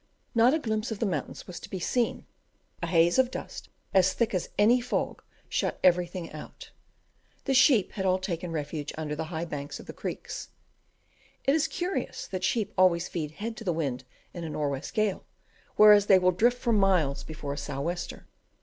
Not 0.33 0.51
a 0.51 0.57
glimpse 0.57 0.89
of 0.89 0.97
the 0.97 1.05
mountains 1.05 1.45
was 1.45 1.59
to 1.59 1.69
be 1.69 1.77
seen; 1.79 2.25
a 2.81 2.87
haze 2.87 3.19
of 3.19 3.29
dust, 3.29 3.69
as 3.93 4.13
thick 4.13 4.33
as 4.33 4.49
any 4.57 4.81
fog, 4.81 5.21
shut 5.47 5.79
everything 5.83 6.33
out. 6.33 6.71
The 7.45 7.53
sheep 7.53 7.91
had 7.91 8.03
all 8.03 8.17
taken 8.17 8.51
refuge 8.51 8.91
under 8.97 9.15
the 9.15 9.25
high 9.25 9.45
banks 9.45 9.79
of 9.79 9.85
the 9.85 9.93
creeks. 9.93 10.49
It 11.43 11.53
is 11.53 11.67
curious 11.67 12.25
that 12.25 12.43
sheep 12.43 12.73
always 12.79 13.07
feed 13.07 13.33
head 13.33 13.55
to 13.57 13.71
wind 13.71 14.03
in 14.33 14.43
a 14.43 14.49
nor' 14.49 14.69
west 14.69 14.95
gale, 14.95 15.23
whereas 15.75 16.07
they 16.07 16.17
will 16.17 16.31
drift 16.31 16.57
for 16.57 16.73
miles 16.73 17.23
before 17.23 17.53
a 17.53 17.57
sou' 17.59 17.81
wester. 17.81 18.25